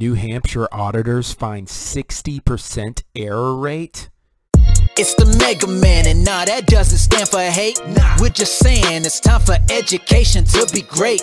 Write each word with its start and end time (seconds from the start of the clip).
New 0.00 0.14
Hampshire 0.14 0.66
auditors 0.72 1.34
find 1.34 1.66
60% 1.66 3.02
error 3.14 3.54
rate? 3.54 4.08
It's 4.96 5.12
the 5.12 5.26
Mega 5.38 5.66
Man, 5.66 6.06
and 6.06 6.24
nah, 6.24 6.46
that 6.46 6.66
doesn't 6.66 6.96
stand 6.96 7.28
for 7.28 7.40
hate. 7.40 7.78
We're 8.18 8.30
just 8.30 8.58
saying 8.60 9.04
it's 9.04 9.20
time 9.20 9.42
for 9.42 9.56
education 9.68 10.44
to 10.44 10.66
be 10.72 10.80
great. 10.80 11.22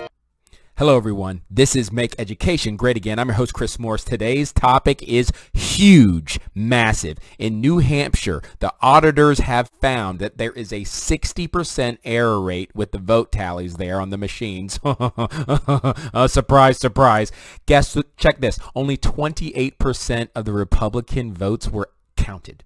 Hello, 0.77 0.95
everyone. 0.95 1.41
This 1.49 1.75
is 1.75 1.91
Make 1.91 2.13
Education 2.19 2.75
Great 2.75 2.97
Again. 2.97 3.17
I'm 3.17 3.29
your 3.29 3.37
host, 3.37 3.51
Chris 3.51 3.79
Morris. 3.79 4.03
Today's 4.03 4.53
topic 4.53 5.01
is 5.01 5.31
huge, 5.51 6.39
massive. 6.53 7.17
In 7.39 7.59
New 7.59 7.79
Hampshire, 7.79 8.43
the 8.59 8.71
auditors 8.79 9.39
have 9.39 9.71
found 9.81 10.19
that 10.19 10.37
there 10.37 10.51
is 10.51 10.71
a 10.71 10.81
60% 10.81 11.97
error 12.03 12.39
rate 12.39 12.69
with 12.75 12.91
the 12.91 12.99
vote 12.99 13.31
tallies 13.31 13.77
there 13.77 13.99
on 13.99 14.11
the 14.11 14.19
machines. 14.19 14.79
uh, 14.83 16.27
surprise, 16.27 16.77
surprise. 16.77 17.31
Guess, 17.65 17.95
what? 17.95 18.15
check 18.15 18.39
this. 18.39 18.59
Only 18.75 18.97
28% 18.97 20.27
of 20.35 20.45
the 20.45 20.53
Republican 20.53 21.33
votes 21.33 21.67
were 21.67 21.89
counted. 22.15 22.63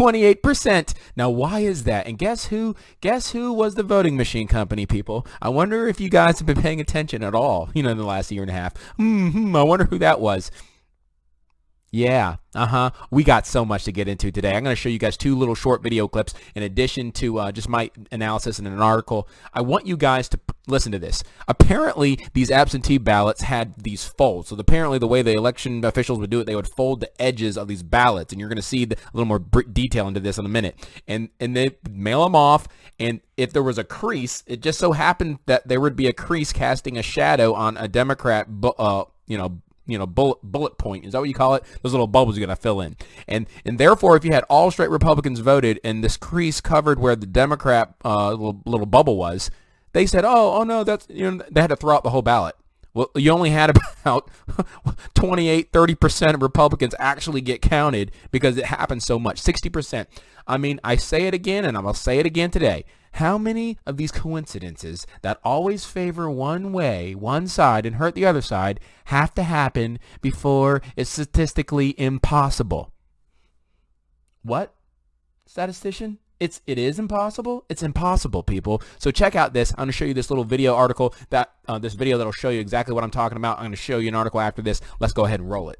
28%. 0.00 0.94
Now, 1.14 1.28
why 1.28 1.60
is 1.60 1.84
that? 1.84 2.06
And 2.06 2.16
guess 2.16 2.46
who? 2.46 2.74
Guess 3.02 3.32
who 3.32 3.52
was 3.52 3.74
the 3.74 3.82
voting 3.82 4.16
machine 4.16 4.48
company, 4.48 4.86
people? 4.86 5.26
I 5.42 5.50
wonder 5.50 5.86
if 5.88 6.00
you 6.00 6.08
guys 6.08 6.38
have 6.38 6.46
been 6.46 6.62
paying 6.62 6.80
attention 6.80 7.22
at 7.22 7.34
all, 7.34 7.68
you 7.74 7.82
know, 7.82 7.90
in 7.90 7.98
the 7.98 8.06
last 8.06 8.32
year 8.32 8.40
and 8.40 8.50
a 8.50 8.54
half. 8.54 8.72
Mm-hmm, 8.98 9.54
I 9.54 9.62
wonder 9.62 9.84
who 9.84 9.98
that 9.98 10.18
was. 10.18 10.50
Yeah, 11.92 12.36
uh-huh. 12.54 12.92
We 13.10 13.24
got 13.24 13.46
so 13.46 13.64
much 13.64 13.84
to 13.84 13.92
get 13.92 14.08
into 14.08 14.30
today. 14.30 14.54
I'm 14.54 14.64
going 14.64 14.74
to 14.74 14.80
show 14.80 14.88
you 14.88 14.98
guys 14.98 15.18
two 15.18 15.36
little 15.36 15.56
short 15.56 15.82
video 15.82 16.08
clips 16.08 16.32
in 16.54 16.62
addition 16.62 17.12
to 17.12 17.38
uh, 17.38 17.52
just 17.52 17.68
my 17.68 17.90
analysis 18.10 18.58
in 18.58 18.66
an 18.66 18.80
article. 18.80 19.28
I 19.52 19.60
want 19.60 19.86
you 19.86 19.98
guys 19.98 20.30
to 20.30 20.40
listen 20.70 20.92
to 20.92 20.98
this. 20.98 21.22
Apparently, 21.48 22.18
these 22.32 22.50
absentee 22.50 22.98
ballots 22.98 23.42
had 23.42 23.74
these 23.76 24.04
folds. 24.04 24.48
So 24.48 24.56
apparently, 24.56 24.98
the 24.98 25.08
way 25.08 25.22
the 25.22 25.32
election 25.32 25.84
officials 25.84 26.18
would 26.18 26.30
do 26.30 26.40
it, 26.40 26.44
they 26.44 26.56
would 26.56 26.68
fold 26.68 27.00
the 27.00 27.22
edges 27.22 27.56
of 27.58 27.68
these 27.68 27.82
ballots, 27.82 28.32
and 28.32 28.40
you're 28.40 28.48
going 28.48 28.56
to 28.56 28.62
see 28.62 28.84
the, 28.84 28.96
a 28.96 29.12
little 29.12 29.26
more 29.26 29.38
detail 29.38 30.08
into 30.08 30.20
this 30.20 30.38
in 30.38 30.46
a 30.46 30.48
minute. 30.48 30.76
And 31.06 31.28
and 31.38 31.56
they 31.56 31.76
mail 31.90 32.24
them 32.24 32.34
off, 32.34 32.68
and 32.98 33.20
if 33.36 33.52
there 33.52 33.62
was 33.62 33.78
a 33.78 33.84
crease, 33.84 34.44
it 34.46 34.60
just 34.60 34.78
so 34.78 34.92
happened 34.92 35.38
that 35.46 35.66
there 35.66 35.80
would 35.80 35.96
be 35.96 36.06
a 36.06 36.12
crease 36.12 36.52
casting 36.52 36.98
a 36.98 37.02
shadow 37.02 37.54
on 37.54 37.76
a 37.76 37.88
Democrat, 37.88 38.46
uh, 38.78 39.04
you 39.26 39.38
know, 39.38 39.60
you 39.86 39.98
know, 39.98 40.06
bullet 40.06 40.38
bullet 40.42 40.78
point. 40.78 41.04
Is 41.04 41.12
that 41.12 41.18
what 41.18 41.28
you 41.28 41.34
call 41.34 41.54
it? 41.54 41.64
Those 41.82 41.92
little 41.92 42.06
bubbles 42.06 42.36
you're 42.36 42.46
going 42.46 42.56
to 42.56 42.62
fill 42.62 42.80
in. 42.80 42.96
And 43.26 43.46
and 43.64 43.78
therefore, 43.78 44.16
if 44.16 44.24
you 44.24 44.32
had 44.32 44.44
all 44.44 44.70
straight 44.70 44.90
Republicans 44.90 45.40
voted 45.40 45.80
and 45.82 46.04
this 46.04 46.16
crease 46.16 46.60
covered 46.60 47.00
where 47.00 47.16
the 47.16 47.26
Democrat 47.26 47.94
uh, 48.04 48.30
little, 48.30 48.62
little 48.64 48.86
bubble 48.86 49.16
was, 49.16 49.50
they 49.92 50.06
said, 50.06 50.24
oh, 50.24 50.54
oh 50.54 50.64
no, 50.64 50.84
that's, 50.84 51.06
you 51.08 51.30
know, 51.30 51.44
they 51.50 51.60
had 51.60 51.68
to 51.68 51.76
throw 51.76 51.96
out 51.96 52.02
the 52.02 52.10
whole 52.10 52.22
ballot. 52.22 52.54
Well, 52.92 53.10
you 53.14 53.30
only 53.30 53.50
had 53.50 53.70
about 53.70 54.30
28, 55.14 55.72
30% 55.72 56.34
of 56.34 56.42
Republicans 56.42 56.94
actually 56.98 57.40
get 57.40 57.62
counted 57.62 58.10
because 58.30 58.56
it 58.56 58.66
happens 58.66 59.04
so 59.04 59.18
much. 59.18 59.40
60%. 59.40 60.06
I 60.46 60.56
mean, 60.56 60.80
I 60.82 60.96
say 60.96 61.26
it 61.26 61.34
again 61.34 61.64
and 61.64 61.76
I'm 61.76 61.84
going 61.84 61.94
to 61.94 62.00
say 62.00 62.18
it 62.18 62.26
again 62.26 62.50
today. 62.50 62.84
How 63.14 63.38
many 63.38 63.78
of 63.86 63.96
these 63.96 64.12
coincidences 64.12 65.06
that 65.22 65.40
always 65.44 65.84
favor 65.84 66.30
one 66.30 66.72
way, 66.72 67.14
one 67.14 67.48
side, 67.48 67.84
and 67.84 67.96
hurt 67.96 68.14
the 68.14 68.26
other 68.26 68.40
side 68.40 68.78
have 69.06 69.34
to 69.34 69.42
happen 69.42 69.98
before 70.20 70.80
it's 70.96 71.10
statistically 71.10 71.98
impossible? 71.98 72.92
What? 74.42 74.74
Statistician? 75.46 76.18
It's 76.40 76.64
it 76.66 76.78
is 76.78 76.98
impossible. 76.98 77.68
It's 77.68 77.82
impossible, 77.82 78.42
people. 78.42 78.80
So 78.98 79.12
check 79.12 79.36
out 79.36 79.52
this. 79.52 79.72
I'm 79.72 79.84
going 79.84 79.88
to 79.88 79.92
show 79.92 80.06
you 80.06 80.16
this 80.16 80.30
little 80.32 80.48
video 80.48 80.74
article 80.74 81.14
that 81.28 81.52
uh, 81.68 81.78
this 81.78 81.92
video 81.92 82.16
that'll 82.16 82.32
show 82.32 82.48
you 82.48 82.60
exactly 82.60 82.94
what 82.96 83.04
I'm 83.04 83.12
talking 83.12 83.36
about. 83.36 83.58
I'm 83.58 83.68
going 83.68 83.76
to 83.76 83.84
show 83.84 83.98
you 84.00 84.08
an 84.08 84.16
article 84.16 84.40
after 84.40 84.64
this. 84.64 84.80
Let's 85.04 85.12
go 85.12 85.28
ahead 85.28 85.38
and 85.38 85.50
roll 85.52 85.68
it. 85.68 85.76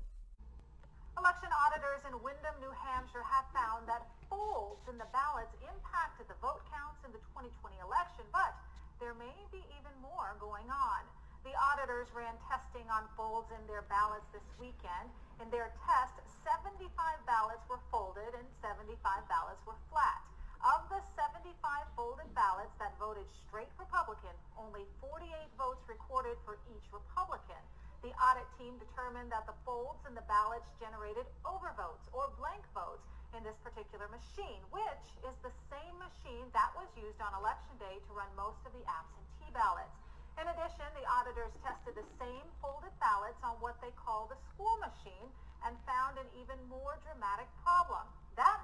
Election 1.16 1.48
auditors 1.48 2.04
in 2.04 2.12
Windham, 2.20 2.52
New 2.60 2.68
Hampshire 2.76 3.24
have 3.24 3.48
found 3.56 3.88
that 3.88 4.04
folds 4.28 4.84
in 4.84 5.00
the 5.00 5.08
ballots 5.16 5.56
impacted 5.64 6.28
the 6.28 6.36
vote 6.44 6.60
counts 6.68 7.00
in 7.08 7.10
the 7.16 7.24
2020 7.32 7.80
election, 7.80 8.28
but 8.28 8.52
there 9.00 9.16
may 9.16 9.32
be 9.48 9.64
even 9.80 9.96
more 10.04 10.36
going 10.44 10.68
on. 10.68 11.00
The 11.40 11.56
auditors 11.56 12.12
ran 12.12 12.36
testing 12.52 12.84
on 12.92 13.08
folds 13.16 13.48
in 13.48 13.64
their 13.64 13.88
ballots 13.88 14.28
this 14.28 14.44
weekend. 14.60 15.08
In 15.40 15.48
their 15.48 15.72
test, 15.88 16.20
75 16.44 16.84
ballots 17.24 17.64
were 17.64 17.80
folded 17.88 18.36
and 18.36 18.44
75 18.60 19.00
ballots 19.24 19.64
were 19.64 19.80
flat. 19.88 20.20
Of 20.60 20.92
the 20.92 21.00
75 21.16 21.56
folded 21.96 22.28
ballots 22.36 22.76
that 22.76 22.92
voted 23.00 23.24
straight 23.48 23.72
Republican, 23.80 24.36
only 24.60 24.84
48 25.00 25.24
votes 25.56 25.80
recorded 25.88 26.36
for 26.44 26.60
each 26.68 26.84
Republican. 26.92 27.56
The 28.04 28.12
audit 28.20 28.44
team 28.60 28.76
determined 28.76 29.32
that 29.32 29.48
the 29.48 29.56
folds 29.64 30.04
in 30.04 30.12
the 30.12 30.24
ballots 30.28 30.68
generated 30.76 31.24
overvotes 31.48 32.04
or 32.12 32.28
blank 32.36 32.60
votes 32.76 33.08
in 33.32 33.40
this 33.40 33.56
particular 33.64 34.04
machine, 34.12 34.60
which 34.68 35.06
is 35.24 35.32
the 35.40 35.52
same 35.72 35.96
machine 35.96 36.44
that 36.52 36.76
was 36.76 36.92
used 36.92 37.24
on 37.24 37.32
election 37.40 37.80
day 37.80 37.96
to 37.96 38.10
run 38.12 38.28
most 38.36 38.60
of 38.68 38.76
the 38.76 38.84
absentee 38.84 39.48
ballots. 39.56 39.96
In 40.36 40.44
addition, 40.44 40.88
the 40.92 41.08
auditors 41.08 41.56
tested 41.64 41.96
the 41.96 42.04
same 42.20 42.44
folded 42.60 42.92
ballots 43.00 43.40
on 43.40 43.56
what 43.64 43.80
they 43.80 43.96
call 43.96 44.28
the 44.28 44.36
school 44.52 44.76
machine 44.84 45.32
and 45.64 45.72
found 45.88 46.20
an 46.20 46.28
even 46.36 46.60
more 46.68 47.00
dramatic 47.08 47.48
problem. 47.64 48.04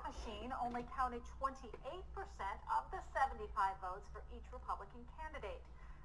Machine 0.07 0.55
only 0.63 0.87
counted 0.95 1.19
28% 1.43 1.59
of 1.67 2.83
the 2.95 3.03
75 3.11 3.43
votes 3.83 4.07
for 4.15 4.23
each 4.31 4.47
Republican 4.55 5.03
candidate. 5.19 5.59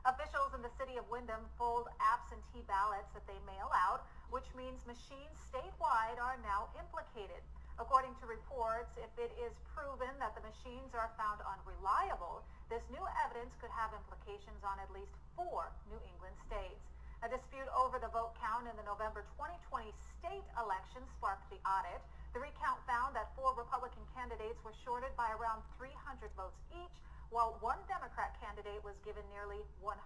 Officials 0.10 0.58
in 0.58 0.66
the 0.66 0.74
city 0.82 0.98
of 0.98 1.06
Windham 1.14 1.46
fold 1.54 1.86
absentee 2.02 2.66
ballots 2.66 3.14
that 3.14 3.22
they 3.30 3.38
mail 3.46 3.70
out, 3.78 4.10
which 4.34 4.50
means 4.58 4.82
machines 4.90 5.38
statewide 5.54 6.18
are 6.18 6.42
now 6.42 6.74
implicated. 6.82 7.46
According 7.78 8.18
to 8.18 8.26
reports, 8.26 8.90
if 8.98 9.14
it 9.22 9.30
is 9.38 9.54
proven 9.78 10.10
that 10.18 10.34
the 10.34 10.42
machines 10.50 10.98
are 10.98 11.14
found 11.14 11.38
unreliable, 11.46 12.42
this 12.74 12.82
new 12.90 13.06
evidence 13.22 13.54
could 13.62 13.70
have 13.70 13.94
implications 13.94 14.66
on 14.66 14.82
at 14.82 14.90
least 14.90 15.14
four 15.38 15.70
New 15.94 16.02
England 16.10 16.34
states. 16.50 16.82
A 17.22 17.30
dispute 17.30 17.70
over 17.78 18.02
the 18.02 18.10
vote 18.10 18.34
count 18.42 18.66
in 18.66 18.74
the 18.82 18.88
November 18.90 19.30
2020 19.38 19.94
state 20.18 20.48
election 20.58 21.06
sparked 21.22 21.46
the 21.54 21.62
audit. 21.62 22.02
The 22.32 22.40
recount 22.40 22.80
found 22.88 23.12
that 23.20 23.36
four 23.36 23.52
Republican 23.60 24.08
candidates 24.16 24.56
were 24.64 24.72
shorted 24.88 25.12
by 25.20 25.36
around 25.36 25.68
300 25.76 26.32
votes 26.40 26.56
each, 26.72 26.96
while 27.28 27.60
one 27.60 27.80
Democrat 27.92 28.40
candidate 28.40 28.80
was 28.84 28.96
given 29.04 29.24
nearly 29.32 29.60
100 29.84 30.00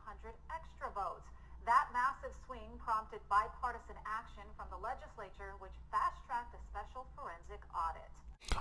extra 0.50 0.90
votes. 0.94 1.26
That 1.66 1.90
massive 1.94 2.34
swing 2.46 2.78
prompted 2.82 3.22
bipartisan 3.30 3.98
action 4.06 4.46
from 4.58 4.70
the 4.70 4.78
legislature, 4.78 5.54
which 5.58 5.74
fast-tracked 5.90 6.54
a 6.54 6.62
special 6.70 7.06
forensic 7.18 7.62
audit. 7.74 8.10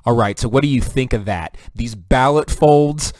All 0.04 0.16
right, 0.16 0.38
so 0.38 0.48
what 0.48 0.62
do 0.62 0.68
you 0.68 0.80
think 0.80 1.12
of 1.12 1.24
that? 1.24 1.56
These 1.74 1.94
ballot 1.94 2.50
folds, 2.50 3.12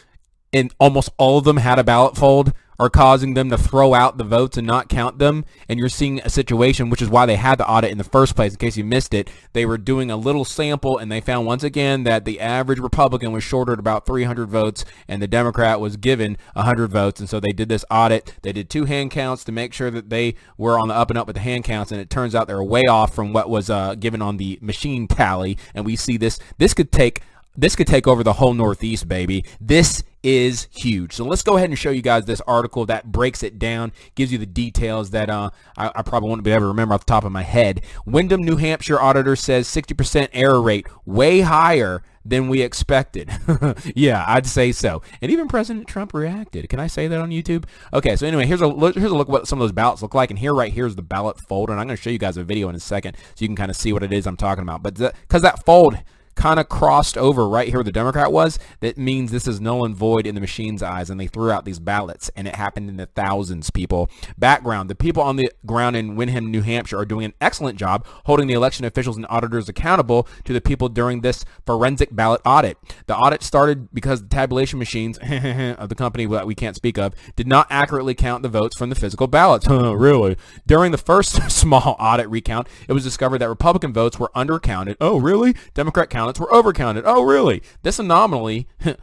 and 0.53 0.73
almost 0.79 1.11
all 1.19 1.39
of 1.39 1.45
them 1.45 1.59
had 1.59 1.79
a 1.79 1.85
ballot 1.85 2.17
fold 2.17 2.53
are 2.79 2.91
causing 2.91 3.35
them 3.35 3.51
to 3.51 3.59
throw 3.59 3.95
out 3.95 4.19
the 4.19 4.25
votes 4.25 4.57
and 4.57 4.67
not 4.67 4.89
count 4.89 5.19
them. 5.19 5.45
And 5.69 5.79
you're 5.79 5.89
seeing 5.89 6.21
a 6.21 6.31
situation, 6.31 6.91
which 6.91 7.03
is 7.03 7.09
why 7.09 7.27
they 7.27 7.37
had 7.37 7.59
the 7.59 7.69
audit 7.69 7.91
in 7.91 7.99
the 7.99 8.05
first 8.05 8.37
place, 8.37 8.53
in 8.53 8.59
case 8.59 8.77
you 8.77 8.85
missed 8.85 9.15
it. 9.15 9.31
They 9.53 9.67
were 9.67 9.79
doing 9.79 10.11
a 10.11 10.17
little 10.17 10.45
sample 10.45 10.99
and 10.99 11.11
they 11.11 11.21
found 11.21 11.47
once 11.47 11.63
again 11.63 12.05
that 12.05 12.25
the 12.25 12.41
average 12.41 12.79
Republican 12.79 13.33
was 13.33 13.45
shorted 13.45 13.79
about 13.79 14.07
300 14.07 14.49
votes 14.49 14.85
and 15.09 15.23
the 15.23 15.29
Democrat 15.29 15.81
was 15.81 15.97
given 15.97 16.37
100 16.55 16.91
votes. 16.91 17.21
And 17.21 17.29
so 17.29 17.41
they 17.41 17.53
did 17.53 17.69
this 17.69 17.85
audit. 17.91 18.35
They 18.43 18.53
did 18.53 18.71
two 18.71 18.85
hand 18.85 19.11
counts 19.11 19.45
to 19.45 19.53
make 19.53 19.73
sure 19.73 19.91
that 19.91 20.11
they 20.11 20.35
were 20.57 20.79
on 20.79 20.89
the 20.89 20.95
up 20.95 21.11
and 21.11 21.19
up 21.19 21.27
with 21.27 21.37
the 21.37 21.43
hand 21.43 21.65
counts. 21.65 21.93
And 21.93 22.01
it 22.01 22.11
turns 22.11 22.35
out 22.35 22.49
they 22.49 22.55
were 22.55 22.65
way 22.65 22.83
off 22.89 23.15
from 23.15 23.33
what 23.33 23.49
was 23.49 23.71
uh, 23.71 23.95
given 23.95 24.23
on 24.23 24.37
the 24.37 24.59
machine 24.61 25.07
tally. 25.07 25.59
And 25.75 25.85
we 25.85 25.97
see 25.97 26.17
this. 26.17 26.39
This 26.59 26.75
could 26.75 26.93
take 26.93 27.23
this 27.57 27.77
could 27.77 27.87
take 27.87 28.07
over 28.07 28.23
the 28.23 28.35
whole 28.35 28.55
Northeast, 28.55 29.09
baby. 29.09 29.45
This 29.61 30.03
is 30.23 30.69
huge. 30.75 31.13
So 31.13 31.25
let's 31.25 31.43
go 31.43 31.57
ahead 31.57 31.69
and 31.69 31.79
show 31.79 31.91
you 31.91 32.03
guys 32.03 32.25
this 32.25 32.41
article 32.47 32.87
that 32.87 33.13
breaks 33.13 33.43
it 33.43 33.59
down, 33.59 33.93
gives 34.15 34.33
you 34.33 34.39
the 34.39 34.47
details 34.47 35.11
that 35.11 35.29
uh, 35.29 35.51
I, 35.77 35.93
I, 35.97 36.03
probably 36.03 36.31
wouldn't 36.31 36.45
be 36.45 36.51
able 36.51 36.63
to 36.63 36.69
remember 36.69 36.95
off 36.95 37.05
the 37.05 37.11
top 37.11 37.25
of 37.25 37.33
my 37.33 37.43
head. 37.43 37.83
Windham, 38.07 38.43
New 38.43 38.57
Hampshire 38.57 39.01
auditor 39.01 39.37
says 39.37 39.69
60% 39.69 40.31
error 40.33 40.63
rate, 40.63 40.87
way 41.05 41.41
higher 41.43 42.03
than 42.25 42.49
we 42.49 42.63
expected. 42.63 43.31
yeah, 43.95 44.25
I'd 44.27 44.47
say 44.47 44.73
so. 44.73 45.03
And 45.21 45.31
even 45.31 45.47
President 45.47 45.87
Trump 45.87 46.15
reacted. 46.15 46.71
Can 46.71 46.81
I 46.81 46.87
say 46.87 47.07
that 47.07 47.21
on 47.21 47.29
YouTube? 47.31 47.65
Okay, 47.93 48.17
so 48.17 48.27
anyway, 48.27 48.47
here's 48.47 48.63
a 48.63 48.67
look, 48.67 48.95
here's 48.95 49.11
a 49.11 49.15
look 49.15 49.29
at 49.29 49.33
what 49.33 49.47
some 49.47 49.61
of 49.61 49.65
those 49.65 49.73
ballots 49.73 50.01
look 50.01 50.15
like. 50.15 50.31
And 50.31 50.39
here, 50.39 50.55
right 50.55 50.73
here 50.73 50.87
is 50.87 50.97
the 50.97 51.03
ballot 51.03 51.39
folder. 51.49 51.73
And 51.73 51.81
I'm 51.81 51.87
going 51.87 51.99
to 51.99 52.03
show 52.03 52.11
you 52.11 52.19
guys 52.19 52.39
a 52.39 52.45
video 52.45 52.71
in 52.71 52.75
a 52.75 52.81
second 52.81 53.17
so 53.17 53.43
you 53.43 53.49
can 53.49 53.57
kind 53.57 53.71
of 53.71 53.77
see 53.77 53.93
what 53.93 54.03
it 54.03 54.13
is 54.13 54.27
I'm 54.27 54.39
talking 54.39 54.63
about. 54.63 54.83
But 54.83 54.95
because 54.95 55.43
that 55.43 55.67
fold 55.67 55.99
kind 56.35 56.61
of 56.61 56.69
crossed 56.69 57.17
over 57.17 57.49
right 57.49 57.69
here 57.69 57.79
where 57.79 57.85
the 57.85 57.93
Democrat 57.93 58.33
was, 58.33 58.59
that 58.81 58.99
means 58.99 59.31
this 59.31 59.47
is 59.47 59.61
null 59.61 59.85
and 59.85 59.95
void 59.95 60.27
in 60.27 60.35
the 60.35 60.41
machine's 60.41 60.83
eyes, 60.83 61.11
and 61.11 61.21
they 61.21 61.27
threw 61.27 61.51
out 61.51 61.65
these 61.65 61.79
ballots, 61.79 62.31
and 62.37 62.49
it 62.49 62.57
happened 62.57 62.89
in 62.89 62.97
the 62.97 63.07
thousands, 63.07 63.71
people. 63.71 64.09
Background, 64.39 64.91
the 64.91 64.95
people 64.95 65.23
on 65.23 65.37
the 65.37 65.51
ground 65.67 65.97
in 65.97 66.17
Windham, 66.17 66.51
New 66.51 66.63
Hampshire 66.63 66.99
are 66.99 67.05
doing 67.05 67.25
an 67.25 67.35
excellent 67.41 67.79
job 67.79 68.07
holding 68.25 68.47
the 68.47 68.55
election 68.55 68.85
officials 68.85 69.17
and 69.17 69.27
auditors 69.29 69.69
accountable 69.69 70.29
to 70.45 70.53
the 70.53 70.61
people 70.61 70.89
during 70.89 71.21
this 71.21 71.45
forensic 71.67 72.15
ballot 72.15 72.41
audit. 72.45 72.79
The 73.07 73.17
audit 73.17 73.43
started 73.43 73.89
because 73.93 74.23
the 74.23 74.29
tabulation 74.29 74.79
machines 74.79 75.19
of 75.23 75.89
the 75.89 75.95
company 75.95 76.27
that 76.27 76.47
we 76.47 76.55
can't 76.55 76.77
speak 76.77 76.99
of 76.99 77.15
did 77.37 77.47
not 77.47 77.67
accurately 77.71 78.15
count 78.15 78.43
the 78.43 78.49
votes 78.49 78.77
from 78.77 78.91
the 78.91 78.95
physical 78.95 79.27
ballots. 79.27 79.67
really? 79.69 80.37
During 80.67 80.93
the 80.93 80.99
first 80.99 81.51
small 81.51 81.97
audit 81.99 82.29
recount, 82.29 82.69
it 82.89 82.93
was 82.93 83.05
discovered 83.05 83.39
that 83.39 83.49
Republican 83.49 83.93
votes 83.93 84.19
were 84.19 84.31
undercounted. 84.35 84.97
Oh, 85.01 85.19
really? 85.19 85.55
Democrat 85.75 86.11
were 86.41 86.47
overcounted. 86.47 87.03
Oh, 87.05 87.23
really? 87.23 87.63
This 87.83 87.99
anomaly 87.99 88.67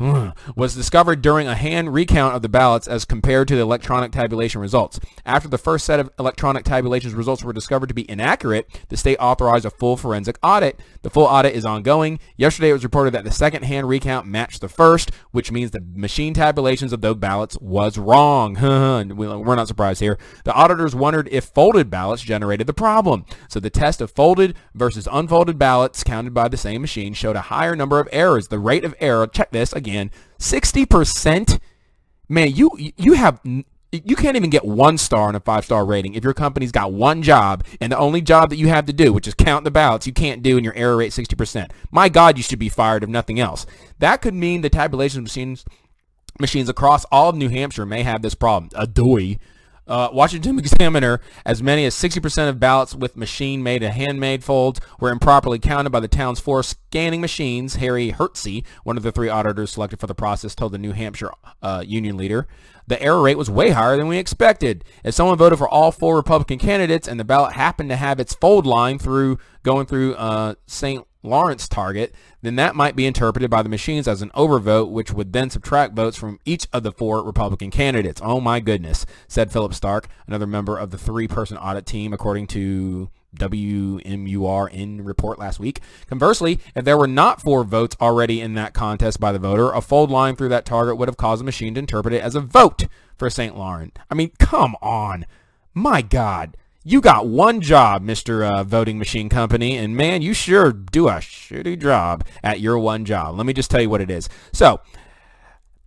Hmm. 0.00 0.28
was 0.56 0.74
discovered 0.74 1.20
during 1.20 1.46
a 1.46 1.54
hand 1.54 1.92
recount 1.92 2.34
of 2.34 2.40
the 2.40 2.48
ballots 2.48 2.88
as 2.88 3.04
compared 3.04 3.48
to 3.48 3.54
the 3.54 3.60
electronic 3.60 4.12
tabulation 4.12 4.58
results. 4.58 4.98
After 5.26 5.46
the 5.46 5.58
first 5.58 5.84
set 5.84 6.00
of 6.00 6.08
electronic 6.18 6.64
tabulations 6.64 7.12
results 7.12 7.44
were 7.44 7.52
discovered 7.52 7.88
to 7.88 7.94
be 7.94 8.10
inaccurate, 8.10 8.66
the 8.88 8.96
state 8.96 9.18
authorized 9.18 9.66
a 9.66 9.70
full 9.70 9.98
forensic 9.98 10.38
audit. 10.42 10.80
The 11.02 11.10
full 11.10 11.26
audit 11.26 11.54
is 11.54 11.66
ongoing. 11.66 12.18
Yesterday 12.38 12.70
it 12.70 12.72
was 12.72 12.82
reported 12.82 13.12
that 13.12 13.24
the 13.24 13.30
second 13.30 13.64
hand 13.64 13.90
recount 13.90 14.26
matched 14.26 14.62
the 14.62 14.70
first, 14.70 15.10
which 15.32 15.52
means 15.52 15.70
the 15.70 15.84
machine 15.94 16.32
tabulations 16.32 16.94
of 16.94 17.02
those 17.02 17.16
ballots 17.16 17.58
was 17.60 17.98
wrong. 17.98 18.54
We're 19.14 19.54
not 19.54 19.68
surprised 19.68 20.00
here. 20.00 20.16
The 20.44 20.54
auditors 20.54 20.94
wondered 20.94 21.28
if 21.30 21.44
folded 21.44 21.90
ballots 21.90 22.22
generated 22.22 22.66
the 22.66 22.72
problem. 22.72 23.26
So 23.50 23.60
the 23.60 23.68
test 23.68 24.00
of 24.00 24.10
folded 24.10 24.56
versus 24.74 25.06
unfolded 25.12 25.58
ballots 25.58 26.02
counted 26.02 26.32
by 26.32 26.48
the 26.48 26.56
same 26.56 26.80
machine 26.80 27.12
showed 27.12 27.36
a 27.36 27.42
higher 27.42 27.76
number 27.76 28.00
of 28.00 28.08
errors. 28.12 28.48
The 28.48 28.58
rate 28.58 28.86
of 28.86 28.94
error, 28.98 29.26
check 29.26 29.50
this 29.50 29.74
again, 29.74 29.89
again. 29.90 30.10
60%, 30.38 31.60
man, 32.28 32.52
you 32.52 32.70
you 32.96 33.14
have 33.14 33.40
you 33.92 34.14
can't 34.14 34.36
even 34.36 34.50
get 34.50 34.64
one 34.64 34.96
star 34.96 35.28
on 35.28 35.34
a 35.34 35.40
five 35.40 35.64
star 35.64 35.84
rating 35.84 36.14
if 36.14 36.22
your 36.22 36.32
company's 36.32 36.70
got 36.70 36.92
one 36.92 37.22
job 37.22 37.64
and 37.80 37.90
the 37.90 37.98
only 37.98 38.20
job 38.20 38.50
that 38.50 38.56
you 38.56 38.68
have 38.68 38.86
to 38.86 38.92
do, 38.92 39.12
which 39.12 39.26
is 39.26 39.34
count 39.34 39.64
the 39.64 39.70
ballots, 39.70 40.06
you 40.06 40.12
can't 40.12 40.42
do 40.42 40.56
and 40.56 40.64
your 40.64 40.74
error 40.74 40.96
rate 40.96 41.12
60%. 41.12 41.70
My 41.90 42.08
God, 42.08 42.36
you 42.36 42.42
should 42.42 42.58
be 42.58 42.68
fired 42.68 43.02
if 43.02 43.08
nothing 43.08 43.40
else. 43.40 43.66
That 43.98 44.22
could 44.22 44.34
mean 44.34 44.60
the 44.60 44.70
tabulation 44.70 45.22
machines 45.22 45.64
machines 46.38 46.68
across 46.68 47.04
all 47.06 47.30
of 47.30 47.36
New 47.36 47.48
Hampshire 47.48 47.84
may 47.84 48.02
have 48.02 48.22
this 48.22 48.34
problem. 48.34 48.70
A 48.74 48.86
doy. 48.86 49.38
Uh, 49.90 50.08
Washington 50.12 50.58
Examiner, 50.60 51.20
as 51.44 51.62
many 51.62 51.84
as 51.84 51.94
60% 51.96 52.48
of 52.48 52.60
ballots 52.60 52.94
with 52.94 53.16
machine-made 53.16 53.82
and 53.82 53.92
handmade 53.92 54.44
folds 54.44 54.80
were 55.00 55.10
improperly 55.10 55.58
counted 55.58 55.90
by 55.90 55.98
the 55.98 56.08
town's 56.08 56.38
four 56.38 56.62
scanning 56.62 57.20
machines. 57.20 57.76
Harri 57.76 58.14
Hursti, 58.14 58.64
one 58.84 58.96
of 58.96 59.02
the 59.02 59.10
three 59.10 59.28
auditors 59.28 59.72
selected 59.72 59.98
for 59.98 60.06
the 60.06 60.14
process, 60.14 60.54
told 60.54 60.72
the 60.72 60.78
New 60.78 60.92
Hampshire 60.92 61.32
uh, 61.60 61.82
union 61.84 62.16
leader. 62.16 62.46
The 62.86 63.02
error 63.02 63.22
rate 63.22 63.38
was 63.38 63.50
way 63.50 63.70
higher 63.70 63.96
than 63.96 64.08
we 64.08 64.18
expected. 64.18 64.84
If 65.04 65.14
someone 65.14 65.36
voted 65.36 65.58
for 65.58 65.68
all 65.68 65.92
four 65.92 66.16
Republican 66.16 66.58
candidates 66.58 67.08
and 67.08 67.18
the 67.18 67.24
ballot 67.24 67.52
happened 67.52 67.90
to 67.90 67.96
have 67.96 68.20
its 68.20 68.34
fold 68.34 68.66
line 68.66 68.98
through 68.98 69.38
going 69.62 69.86
through 69.86 70.14
uh, 70.14 70.54
St. 70.66 71.04
Lawrence 71.22 71.68
target, 71.68 72.14
then 72.42 72.56
that 72.56 72.74
might 72.74 72.96
be 72.96 73.06
interpreted 73.06 73.50
by 73.50 73.62
the 73.62 73.68
machines 73.68 74.08
as 74.08 74.22
an 74.22 74.30
overvote, 74.30 74.90
which 74.90 75.12
would 75.12 75.32
then 75.32 75.50
subtract 75.50 75.94
votes 75.94 76.16
from 76.16 76.40
each 76.44 76.66
of 76.72 76.82
the 76.82 76.92
four 76.92 77.22
Republican 77.22 77.70
candidates. 77.70 78.20
Oh 78.24 78.40
my 78.40 78.60
goodness, 78.60 79.04
said 79.28 79.52
Philip 79.52 79.74
Stark, 79.74 80.08
another 80.26 80.46
member 80.46 80.78
of 80.78 80.90
the 80.90 80.98
three-person 80.98 81.58
audit 81.58 81.84
team, 81.86 82.12
according 82.12 82.46
to 82.48 83.10
WMUR 83.36 85.06
report 85.06 85.38
last 85.38 85.60
week. 85.60 85.80
Conversely, 86.08 86.58
if 86.74 86.84
there 86.84 86.98
were 86.98 87.06
not 87.06 87.40
four 87.40 87.64
votes 87.64 87.96
already 88.00 88.40
in 88.40 88.54
that 88.54 88.74
contest 88.74 89.20
by 89.20 89.30
the 89.30 89.38
voter, 89.38 89.70
a 89.72 89.80
fold 89.80 90.10
line 90.10 90.36
through 90.36 90.48
that 90.48 90.64
target 90.64 90.96
would 90.96 91.08
have 91.08 91.16
caused 91.16 91.40
the 91.40 91.44
machine 91.44 91.74
to 91.74 91.80
interpret 91.80 92.14
it 92.14 92.22
as 92.22 92.34
a 92.34 92.40
vote 92.40 92.86
for 93.16 93.30
St. 93.30 93.56
Lawrence. 93.56 93.92
I 94.10 94.14
mean, 94.14 94.32
come 94.38 94.74
on. 94.82 95.26
My 95.74 96.02
God. 96.02 96.56
You 96.82 97.02
got 97.02 97.26
one 97.28 97.60
job, 97.60 98.02
Mr. 98.02 98.42
Uh, 98.42 98.64
voting 98.64 98.98
Machine 98.98 99.28
Company, 99.28 99.76
and 99.76 99.94
man, 99.94 100.22
you 100.22 100.32
sure 100.32 100.72
do 100.72 101.08
a 101.08 101.16
shitty 101.16 101.78
job 101.78 102.24
at 102.42 102.60
your 102.60 102.78
one 102.78 103.04
job. 103.04 103.36
Let 103.36 103.44
me 103.44 103.52
just 103.52 103.70
tell 103.70 103.82
you 103.82 103.90
what 103.90 104.00
it 104.00 104.10
is. 104.10 104.30
So, 104.54 104.80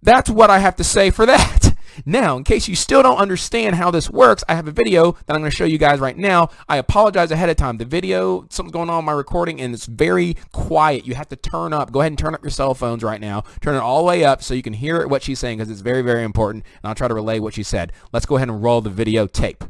that's 0.04 0.30
what 0.30 0.52
I 0.52 0.60
have 0.60 0.76
to 0.76 0.84
say 0.84 1.10
for 1.10 1.26
that. 1.26 1.74
Now, 2.06 2.38
in 2.38 2.44
case 2.44 2.68
you 2.68 2.76
still 2.76 3.02
don't 3.02 3.18
understand 3.18 3.76
how 3.76 3.90
this 3.90 4.08
works, 4.08 4.44
I 4.48 4.54
have 4.54 4.68
a 4.68 4.72
video 4.72 5.14
that 5.14 5.34
I'm 5.34 5.42
going 5.42 5.50
to 5.50 5.56
show 5.56 5.66
you 5.66 5.80
guys 5.80 6.00
right 6.00 6.16
now. 6.16 6.50
I 6.70 6.78
apologize 6.78 7.32
ahead 7.32 7.50
of 7.50 7.58
time. 7.58 7.78
The 7.78 7.86
video, 7.86 8.46
something's 8.52 8.74
going 8.74 8.92
on 8.92 9.04
my 9.04 9.14
recording, 9.14 9.60
and 9.60 9.74
it's 9.74 9.88
very 9.88 10.38
quiet. 10.52 11.08
You 11.08 11.16
have 11.16 11.30
to 11.30 11.36
turn 11.36 11.74
up. 11.74 11.92
Go 11.92 12.02
ahead 12.02 12.12
and 12.12 12.20
turn 12.20 12.36
up 12.36 12.44
your 12.44 12.52
cell 12.52 12.76
phones 12.76 13.04
right 13.04 13.20
now. 13.20 13.46
Turn 13.62 13.74
it 13.74 13.80
all 13.80 14.04
the 14.04 14.08
way 14.08 14.24
up 14.24 14.44
so 14.44 14.54
you 14.54 14.62
can 14.62 14.74
hear 14.74 15.08
what 15.08 15.24
she's 15.24 15.40
saying 15.40 15.58
because 15.58 15.72
it's 15.72 15.82
very, 15.82 16.04
very 16.04 16.24
important, 16.24 16.66
and 16.84 16.90
I'll 16.90 16.96
try 16.96 17.08
to 17.08 17.16
relay 17.16 17.40
what 17.40 17.56
she 17.56 17.64
said. 17.64 17.94
Let's 18.12 18.28
go 18.28 18.36
ahead 18.36 18.50
and 18.50 18.62
roll 18.62 18.82
the 18.82 18.92
video 18.92 19.26
tape. 19.26 19.64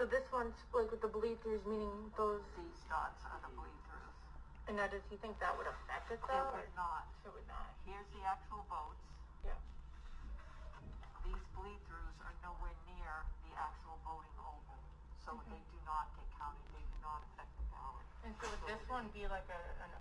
So 0.00 0.08
this 0.08 0.24
one's 0.32 0.56
like 0.72 0.88
with 0.88 1.04
the 1.04 1.12
bleed 1.12 1.36
throughs, 1.44 1.60
meaning 1.68 2.08
those. 2.16 2.40
These 2.56 2.88
dots 2.88 3.20
are 3.28 3.36
the 3.44 3.52
bleed 3.52 3.80
throughs. 3.84 4.16
And 4.64 4.80
now, 4.80 4.88
does 4.88 5.04
he 5.12 5.20
think 5.20 5.36
that 5.44 5.52
would 5.60 5.68
affect 5.68 6.08
it 6.08 6.16
It 6.16 6.24
though? 6.24 6.56
would 6.56 6.72
not. 6.72 7.04
It 7.20 7.28
would 7.28 7.44
not. 7.44 7.68
Here's 7.84 8.08
the 8.16 8.24
actual 8.24 8.64
votes. 8.72 9.04
Yeah. 9.44 9.60
These 11.20 11.44
bleed 11.52 11.76
throughs 11.84 12.16
are 12.24 12.32
nowhere 12.40 12.72
near 12.88 13.12
the 13.44 13.52
actual 13.60 14.00
voting 14.08 14.32
oval. 14.40 14.80
So 15.20 15.36
mm-hmm. 15.36 15.52
they 15.52 15.60
do 15.68 15.76
not 15.84 16.08
get 16.16 16.32
counted. 16.32 16.64
They 16.72 16.80
do 16.80 16.98
not 17.04 17.20
affect 17.36 17.52
the 17.60 17.68
ballot. 17.68 18.08
And 18.24 18.32
so 18.40 18.48
would 18.48 18.64
this 18.72 18.80
one 18.88 19.04
be 19.12 19.28
like 19.28 19.52
a, 19.52 19.60
an 19.84 19.92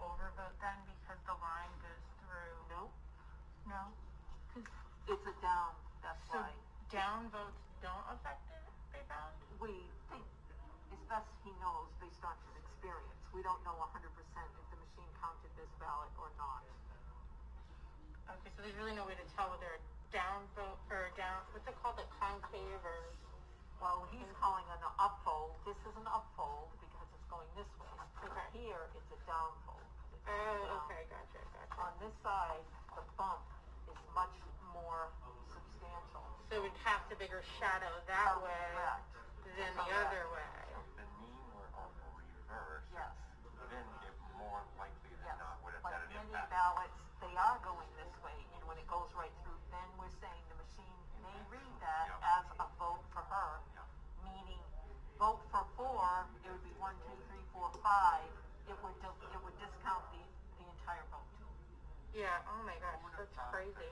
so 18.59 18.67
there's 18.67 18.75
really 18.75 18.91
no 18.91 19.07
way 19.07 19.15
to 19.15 19.23
tell 19.39 19.47
whether 19.55 19.71
a 19.71 19.79
down 20.11 20.43
vote 20.59 20.75
or 20.91 21.07
down. 21.15 21.39
What's 21.55 21.63
it 21.63 21.75
called? 21.79 21.95
A 21.95 22.07
concave 22.19 22.83
or? 22.83 22.99
Well, 23.79 24.03
he's 24.11 24.27
calling 24.35 24.67
an 24.75 24.83
upfold. 24.99 25.55
This 25.63 25.79
is 25.87 25.95
an 25.95 26.03
upfold 26.11 26.67
because 26.83 27.07
it's 27.15 27.27
going 27.31 27.47
this 27.55 27.69
way. 27.79 27.87
Okay. 28.27 28.67
Here, 28.67 28.83
it's 28.91 29.07
a 29.15 29.19
downfold. 29.23 29.79
Oh, 29.79 29.87
it's 30.11 30.27
Oh, 30.27 30.67
down. 30.67 30.83
okay, 30.83 31.07
gotcha, 31.07 31.39
gotcha. 31.55 31.79
On 31.79 31.93
this 32.03 32.11
side, 32.19 32.65
the 32.99 33.03
bump 33.15 33.39
is 33.87 33.95
much 34.11 34.35
more 34.75 35.07
substantial. 35.55 36.27
So 36.51 36.59
it 36.59 36.61
would 36.67 36.79
have 36.83 37.07
to 37.07 37.15
bigger 37.15 37.39
shadow 37.55 37.95
that 38.11 38.35
oh, 38.35 38.43
way 38.43 38.51
Correct. 38.75 39.07
than 39.55 39.71
the 39.71 39.87
Correct. 39.87 40.11
other 40.11 40.23
way. 40.35 40.59
the 40.99 41.05
mean 41.23 41.47
were 41.55 41.71
on 41.79 41.87
the 41.95 42.07
reverse, 42.19 42.83
Yes, 42.91 43.15
then 43.71 43.87
it 44.03 44.15
more 44.35 44.59
likely 44.75 45.15
than 45.23 45.31
yes. 45.31 45.39
not 45.39 45.55
would 45.63 45.71
have 45.79 45.83
But 45.87 45.95
had 45.95 46.03
an 46.03 46.19
many 46.19 46.35
impact. 46.35 46.51
ballots, 46.51 46.97
they 47.23 47.31
are 47.39 47.57
going 47.63 47.87
this 47.95 48.11
way, 48.27 48.35
and 48.59 48.61
when 48.67 48.75
it 48.75 48.87
goes 48.91 49.07
right 49.15 49.31
through, 49.47 49.55
then 49.71 49.87
we're 49.95 50.11
saying 50.19 50.43
the 50.51 50.57
machine 50.59 50.99
may 51.23 51.37
read 51.47 51.73
that 51.79 52.11
Yeah. 52.11 52.35
as 52.41 52.45
a 52.59 52.67
vote 52.75 53.03
for 53.15 53.23
her, 53.23 53.51
Yeah. 53.77 53.85
meaning 54.25 54.61
vote 55.21 55.41
for 55.53 55.63
four, 55.77 56.25
it 56.43 56.49
would 56.49 56.63
be 56.65 56.73
one, 56.81 56.95
two, 57.05 57.17
three, 57.29 57.45
four, 57.53 57.69
five. 57.85 58.25
It 58.69 58.77
would, 58.85 58.95
dis- 59.01 59.25
it 59.33 59.39
would 59.43 59.57
discount 59.59 60.05
the, 60.13 60.21
the 60.61 60.65
entire 60.69 61.03
vote. 61.09 61.25
Yeah. 62.13 62.37
Oh 62.47 62.61
my 62.63 62.77
gosh, 62.77 63.01
that's 63.17 63.33
crazy. 63.49 63.91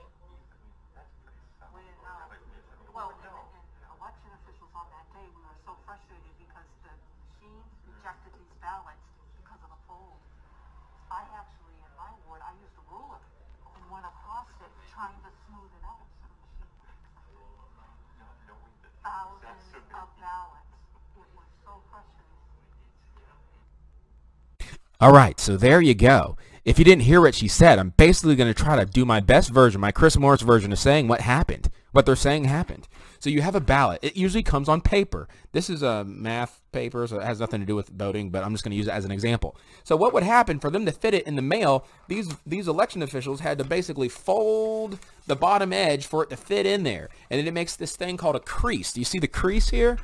That's 0.94 1.10
pretty 1.26 1.42
simple. 1.58 1.74
We 1.74 1.82
didn't 1.82 1.98
know. 2.06 2.14
Like, 2.30 2.38
it's- 2.46 2.62
I 2.70 2.78
mean, 2.78 2.94
Well, 2.94 3.10
and, 3.10 3.26
and 3.26 3.66
election 3.98 4.30
officials 4.38 4.70
on 4.78 4.86
that 4.94 5.06
day, 5.12 5.26
we 5.34 5.42
were 5.42 5.58
so 5.66 5.74
frustrated 5.84 6.30
because 6.38 6.68
the 6.86 6.94
machines 6.94 7.66
rejected 7.90 8.32
these 8.38 8.54
ballots 8.62 9.02
because 9.36 9.58
of 9.66 9.70
the 9.74 9.80
fold. 9.90 10.22
I 11.10 11.26
actually, 11.34 11.74
in 11.82 11.92
my 11.98 12.14
ward, 12.30 12.40
I 12.46 12.54
used 12.62 12.78
a 12.78 12.84
ruler 12.86 13.18
and 13.74 13.82
went 13.90 14.06
across 14.06 14.46
it 14.62 14.70
trying 14.94 15.18
to 15.26 15.30
smooth 15.50 15.72
it 15.74 15.82
out. 15.82 16.06
So 16.22 16.30
the 16.30 16.38
machine 17.02 17.66
no, 18.14 18.26
no, 18.46 18.54
we 18.62 18.70
didn't. 18.78 18.94
thousands 19.02 19.42
That's 19.74 19.90
so 19.90 19.98
of 19.98 20.08
good. 20.14 20.22
ballots. 20.22 20.70
It 21.18 21.26
was 21.34 21.50
so 21.66 21.72
frustrating. 21.90 22.36
All 25.00 25.12
right, 25.12 25.38
so 25.38 25.56
there 25.56 25.80
you 25.80 25.94
go. 25.94 26.36
If 26.64 26.76
you 26.76 26.84
didn't 26.84 27.04
hear 27.04 27.20
what 27.20 27.36
she 27.36 27.46
said, 27.46 27.78
I'm 27.78 27.90
basically 27.90 28.34
going 28.34 28.52
to 28.52 28.62
try 28.62 28.74
to 28.74 28.84
do 28.84 29.04
my 29.04 29.20
best 29.20 29.48
version, 29.50 29.80
my 29.80 29.92
Chris 29.92 30.16
Morris 30.16 30.42
version 30.42 30.72
of 30.72 30.78
saying 30.80 31.06
what 31.06 31.20
happened, 31.20 31.70
what 31.92 32.04
they're 32.04 32.16
saying 32.16 32.46
happened. 32.46 32.88
So 33.20 33.30
you 33.30 33.40
have 33.42 33.54
a 33.54 33.60
ballot. 33.60 34.00
It 34.02 34.16
usually 34.16 34.42
comes 34.42 34.68
on 34.68 34.80
paper. 34.80 35.28
This 35.52 35.70
is 35.70 35.82
a 35.82 36.02
math 36.02 36.60
paper, 36.72 37.06
so 37.06 37.20
it 37.20 37.24
has 37.24 37.38
nothing 37.38 37.60
to 37.60 37.66
do 37.66 37.76
with 37.76 37.90
voting, 37.90 38.30
but 38.30 38.42
I'm 38.42 38.52
just 38.52 38.64
going 38.64 38.72
to 38.72 38.76
use 38.76 38.88
it 38.88 38.92
as 38.92 39.04
an 39.04 39.12
example. 39.12 39.56
So 39.84 39.94
what 39.94 40.12
would 40.14 40.24
happen 40.24 40.58
for 40.58 40.68
them 40.68 40.84
to 40.86 40.90
fit 40.90 41.14
it 41.14 41.28
in 41.28 41.36
the 41.36 41.42
mail, 41.42 41.86
these 42.08 42.34
these 42.44 42.66
election 42.66 43.00
officials 43.00 43.38
had 43.38 43.58
to 43.58 43.64
basically 43.64 44.08
fold 44.08 44.98
the 45.28 45.36
bottom 45.36 45.72
edge 45.72 46.06
for 46.06 46.24
it 46.24 46.30
to 46.30 46.36
fit 46.36 46.66
in 46.66 46.82
there. 46.82 47.08
And 47.30 47.38
then 47.38 47.46
it 47.46 47.54
makes 47.54 47.76
this 47.76 47.94
thing 47.94 48.16
called 48.16 48.34
a 48.34 48.40
crease. 48.40 48.92
Do 48.92 49.00
you 49.00 49.04
see 49.04 49.20
the 49.20 49.28
crease 49.28 49.70
here? 49.70 49.96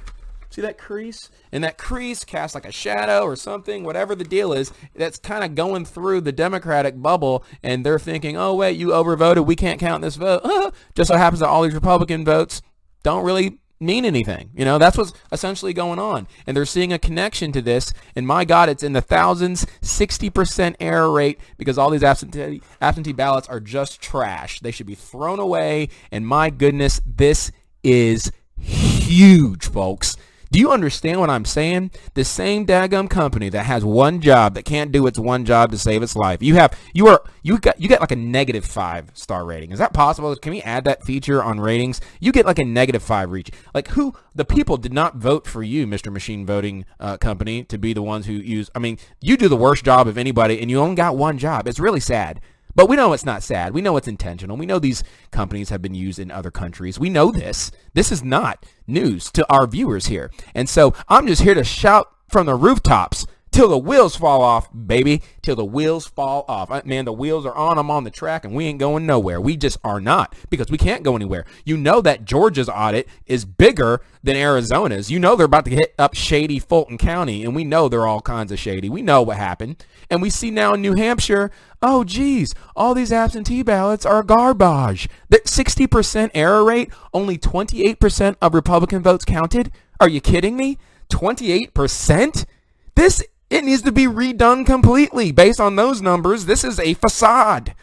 See 0.55 0.63
that 0.63 0.79
crease? 0.79 1.31
And 1.51 1.65
that 1.65 1.79
crease 1.79 2.25
casts 2.25 2.55
like 2.55 2.65
a 2.65 2.71
shadow 2.71 3.23
or 3.23 3.35
something, 3.35 3.83
whatever 3.83 4.15
the 4.15 4.23
deal 4.23 4.53
is, 4.53 4.73
that's 4.95 5.19
kind 5.19 5.43
of 5.43 5.57
going 5.57 5.85
through 5.85 6.21
the 6.21 6.31
Democratic 6.31 7.03
bubble, 7.03 7.43
and 7.65 7.85
they're 7.85 7.99
thinking, 7.99 8.37
oh, 8.37 8.55
wait, 8.55 8.77
you 8.77 8.91
overvoted. 8.91 9.47
We 9.47 9.57
can't 9.57 9.81
count 9.81 10.03
this 10.03 10.15
vote. 10.15 10.73
Just 10.95 11.09
so 11.09 11.17
happens 11.17 11.41
that 11.41 11.49
all 11.49 11.63
these 11.63 11.75
Republican 11.75 12.25
votes 12.25 12.63
don't 13.03 13.25
really 13.25 13.59
mean 13.81 14.05
anything. 14.05 14.51
You 14.55 14.65
know, 14.65 14.79
that's 14.79 14.97
what's 14.97 15.13
essentially 15.33 15.73
going 15.73 15.99
on. 15.99 16.29
And 16.47 16.57
they're 16.57 16.65
seeing 16.65 16.93
a 16.93 17.01
connection 17.01 17.51
to 17.51 17.61
this. 17.61 17.93
And 18.15 18.25
my 18.25 18.45
God, 18.45 18.69
it's 18.69 18.85
in 18.85 18.93
the 18.93 19.01
thousands, 19.01 19.67
60% 19.83 20.77
error 20.79 21.11
rate 21.11 21.41
because 21.59 21.79
all 21.79 21.91
these 21.91 22.05
absentee, 22.05 22.63
absentee 22.81 23.13
ballots 23.13 23.49
are 23.49 23.59
just 23.59 24.01
trash. 24.01 24.61
They 24.61 24.71
should 24.71 24.87
be 24.87 24.95
thrown 24.95 25.41
away. 25.41 25.89
And 26.13 26.25
my 26.25 26.49
goodness, 26.49 27.01
this 27.05 27.51
is 27.83 28.31
huge, 28.57 29.69
folks. 29.69 30.17
Do 30.55 30.61
you 30.61 30.71
understand 30.71 31.19
what 31.19 31.31
I'm 31.31 31.45
saying? 31.45 31.91
The 32.15 32.23
same 32.23 32.65
daggum 32.65 33.11
company 33.11 33.49
that 33.49 33.67
has 33.67 33.85
one 33.85 34.21
job 34.21 34.55
that 34.55 34.65
can't 34.65 34.93
do 34.93 35.09
its 35.09 35.19
one 35.19 35.45
job 35.45 35.73
to 35.73 35.79
save 35.79 36.01
its 36.01 36.15
life. 36.15 36.45
You 36.45 36.55
have 36.55 36.79
you 36.93 37.09
are 37.09 37.25
you 37.43 37.59
got 37.59 37.81
you 37.81 37.89
get 37.89 38.01
like 38.01 38.13
a 38.13 38.17
negative 38.17 38.65
five 38.65 39.11
star 39.15 39.45
rating. 39.45 39.73
Is 39.73 39.81
that 39.81 39.93
possible? 39.93 40.37
Can 40.37 40.53
we 40.53 40.63
add 40.63 40.85
that 40.85 41.03
feature 41.03 41.43
on 41.43 41.59
ratings? 41.59 42.01
You 42.21 42.31
get 42.31 42.47
like 42.47 42.61
a 42.61 42.65
negative 42.65 43.03
five 43.03 43.33
reach. 43.33 43.51
Like 43.75 43.89
who 43.89 44.15
the 44.33 44.45
people 44.45 44.77
did 44.77 44.93
not 44.93 45.17
vote 45.17 45.49
for 45.49 45.65
you, 45.65 45.89
Mr. 45.89 46.13
Machine 46.13 46.47
Voting 46.47 46.85
uh, 47.01 47.17
Company, 47.17 47.65
to 47.65 47.77
be 47.77 47.93
the 47.93 48.03
ones 48.03 48.27
who 48.27 48.35
use. 48.35 48.71
I 48.77 48.79
mean, 48.79 48.99
you 49.21 49.37
do 49.37 49.49
the 49.49 49.57
worst 49.57 49.85
job 49.85 50.07
of 50.07 50.17
anybody, 50.17 50.61
and 50.61 50.71
you 50.71 50.79
only 50.79 50.95
got 50.95 51.17
one 51.17 51.37
job. 51.37 51.67
It's 51.67 51.81
really 51.81 51.99
sad. 51.99 52.41
But 52.75 52.89
we 52.89 52.97
know 52.97 53.13
it's 53.13 53.25
not 53.25 53.43
sad. 53.43 53.73
We 53.73 53.83
know 53.83 53.97
it's 53.97 54.09
intentional. 54.09 54.57
We 54.57 54.67
know 54.67 54.79
these 54.79 55.05
companies 55.31 55.71
have 55.71 55.83
been 55.83 55.95
used 55.95 56.19
in 56.19 56.31
other 56.31 56.51
countries. 56.51 56.99
We 56.99 57.11
know 57.11 57.31
this. 57.31 57.71
This 57.95 58.11
is 58.11 58.23
not 58.23 58.67
news 58.87 59.31
to 59.33 59.51
our 59.53 59.67
viewers 59.67 60.07
here. 60.07 60.31
And 60.55 60.69
so 60.69 60.93
I'm 61.09 61.27
just 61.27 61.43
here 61.43 61.55
to 61.55 61.65
shout 61.65 62.11
from 62.29 62.47
the 62.47 62.55
rooftops 62.55 63.27
till 63.55 63.69
the 63.69 63.79
wheels 63.79 64.17
fall 64.17 64.43
off, 64.43 64.69
baby, 64.73 65.23
till 65.41 65.55
the 65.55 65.65
wheels 65.65 66.09
fall 66.09 66.45
off. 66.49 66.73
Uh, 66.73 66.83
man, 66.85 67.05
the 67.05 67.13
wheels 67.13 67.47
are 67.47 67.55
on. 67.55 67.79
I'm 67.79 67.89
on 67.89 68.03
the 68.03 68.11
track, 68.11 68.45
and 68.45 68.53
we 68.53 68.65
ain't 68.67 68.81
going 68.81 69.07
nowhere. 69.07 69.41
We 69.41 69.57
just 69.57 69.79
are 69.85 70.01
not 70.01 70.35
because 70.51 70.73
we 70.73 70.77
can't 70.77 71.05
go 71.05 71.15
anywhere. 71.15 71.45
You 71.65 71.77
know 71.77 72.01
that 72.01 72.25
Georgia's 72.25 72.69
audit 72.69 73.09
is 73.27 73.45
bigger 73.45 74.01
than 74.25 74.35
Arizona's. 74.35 75.09
You 75.09 75.21
know 75.21 75.37
they're 75.37 75.47
about 75.47 75.67
to 75.67 75.71
hit 75.71 75.95
up 76.01 76.15
shady 76.15 76.59
Fulton 76.59 76.99
County, 76.99 77.45
and 77.45 77.55
we 77.55 77.63
know 77.63 77.89
they're 77.89 78.09
all 78.09 78.21
kinds 78.21 78.51
of 78.51 78.59
shady. 78.59 78.91
We 78.91 79.03
know 79.03 79.23
what 79.23 79.37
happened. 79.37 79.85
And 80.11 80.21
we 80.21 80.31
see 80.31 80.51
now 80.51 80.75
in 80.75 80.83
New 80.83 80.97
Hampshire, 80.97 81.53
oh, 81.81 82.03
geez, 82.03 82.57
all 82.75 82.93
these 82.93 83.13
absentee 83.13 83.63
ballots 83.63 84.05
are 84.05 84.25
garbage. 84.25 85.09
That 85.29 85.45
60% 85.45 86.33
error 86.35 86.65
rate, 86.65 86.91
only 87.13 87.39
28% 87.39 88.35
of 88.43 88.53
Republican 88.53 89.01
votes 89.01 89.25
counted? 89.25 89.71
Are 90.01 90.09
you 90.09 90.21
kidding 90.21 90.57
me? 90.57 90.77
28%? 91.11 92.47
This 92.97 93.23
it 93.51 93.65
needs 93.65 93.83
to 93.83 93.93
be 93.93 94.07
redone 94.07 94.65
completely. 94.67 95.33
Based 95.33 95.61
on 95.61 95.77
those 95.77 96.03
numbers, 96.03 96.47
this 96.47 96.65
is 96.65 96.79
a 96.79 96.95
facade. 96.95 97.75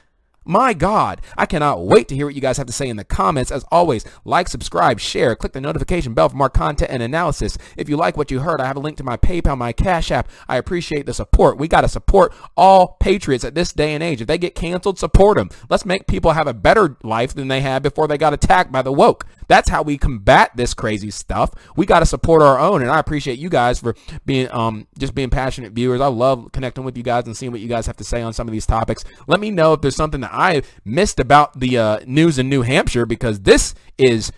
My 0.44 0.74
God, 0.74 1.22
I 1.38 1.46
cannot 1.46 1.86
wait 1.86 2.08
to 2.08 2.16
hear 2.16 2.26
what 2.26 2.34
you 2.34 2.42
guys 2.42 2.58
have 2.58 2.66
to 2.66 2.74
say 2.74 2.90
in 2.90 2.98
the 2.98 3.04
comments. 3.04 3.52
As 3.52 3.64
always, 3.72 4.04
like, 4.26 4.48
subscribe, 4.48 5.00
share, 5.00 5.36
click 5.36 5.54
the 5.54 5.62
notification 5.62 6.16
bell 6.16 6.30
for 6.30 6.36
more 6.36 6.50
content 6.50 6.90
and 6.90 7.04
analysis. 7.04 7.60
If 7.78 7.88
you 7.88 7.96
like 7.96 8.18
what 8.18 8.32
you 8.32 8.40
heard, 8.40 8.60
I 8.60 8.66
have 8.66 8.76
a 8.76 8.80
link 8.80 8.98
to 8.98 9.04
my 9.04 9.18
PayPal, 9.18 9.56
my 9.56 9.72
Cash 9.72 10.10
App. 10.10 10.28
I 10.50 10.58
appreciate 10.58 11.06
the 11.06 11.14
support. 11.14 11.60
We 11.60 11.68
got 11.68 11.82
to 11.82 11.88
support 11.88 12.34
all 12.58 12.98
patriots 13.00 13.44
at 13.44 13.54
this 13.54 13.72
day 13.72 13.94
and 13.94 14.02
age. 14.02 14.20
If 14.20 14.28
they 14.28 14.40
get 14.40 14.56
canceled, 14.56 14.98
support 14.98 15.38
them. 15.38 15.52
Let's 15.70 15.86
make 15.86 16.08
people 16.08 16.32
have 16.32 16.48
a 16.48 16.56
better 16.56 16.98
life 17.04 17.36
than 17.36 17.48
they 17.48 17.62
had 17.62 17.84
before 17.84 18.08
they 18.08 18.18
got 18.18 18.34
attacked 18.34 18.72
by 18.72 18.82
the 18.82 18.92
woke. 18.92 19.28
That's 19.48 19.70
how 19.70 19.84
we 19.84 19.98
combat 19.98 20.52
this 20.56 20.74
crazy 20.74 21.12
stuff. 21.12 21.52
We 21.76 21.86
got 21.86 22.00
to 22.00 22.06
support 22.06 22.42
our 22.42 22.58
own, 22.58 22.82
and 22.82 22.90
I 22.90 23.00
appreciate 23.00 23.38
you 23.38 23.50
guys 23.50 23.80
for 23.80 23.96
being 24.26 24.50
um 24.52 24.88
just 24.98 25.14
being 25.14 25.30
passionate 25.30 25.74
viewers. 25.74 26.00
I 26.00 26.08
love 26.08 26.52
connecting 26.54 26.86
with 26.86 26.96
you 26.96 27.04
guys 27.04 27.26
and 27.26 27.36
seeing 27.36 27.52
what 27.52 27.60
you 27.60 27.68
guys 27.68 27.86
have 27.86 27.98
to 27.98 28.06
say 28.06 28.22
on 28.22 28.32
some 28.32 28.48
of 28.48 28.54
these 28.54 28.66
topics. 28.66 29.04
Let 29.28 29.42
me 29.42 29.52
know 29.52 29.74
if 29.74 29.82
there's 29.82 29.98
something 29.98 30.22
that 30.22 30.31
I 30.32 30.64
missed 30.86 31.20
about 31.20 31.60
the 31.60 31.78
uh, 31.78 32.00
news 32.06 32.40
in 32.40 32.50
New 32.50 32.62
Hampshire 32.62 33.06
because 33.06 33.42
this 33.42 33.76
is 33.98 34.32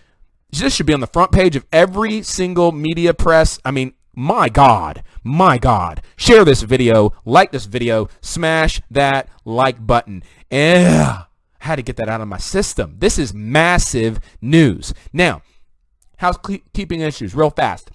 this 0.50 0.74
should 0.74 0.86
be 0.86 0.94
on 0.94 1.00
the 1.00 1.06
front 1.06 1.32
page 1.32 1.56
of 1.56 1.66
every 1.72 2.22
single 2.22 2.70
media 2.72 3.12
press. 3.12 3.58
I 3.64 3.70
mean, 3.70 3.94
my 4.14 4.48
God, 4.48 5.02
my 5.24 5.58
God. 5.58 6.02
Share 6.16 6.44
this 6.44 6.62
video, 6.62 7.12
like 7.24 7.50
this 7.50 7.66
video, 7.66 8.08
smash 8.20 8.80
that 8.90 9.28
like 9.44 9.84
button. 9.84 10.22
Yeah 10.50 11.24
had 11.64 11.76
to 11.76 11.82
get 11.82 11.96
that 11.96 12.08
out 12.08 12.20
of 12.20 12.28
my 12.28 12.38
system. 12.38 12.96
This 12.98 13.18
is 13.18 13.34
massive 13.34 14.20
news. 14.40 14.94
Now, 15.12 15.42
housekeeping 16.18 17.00
issues, 17.00 17.34
real 17.34 17.50
fast 17.50 17.90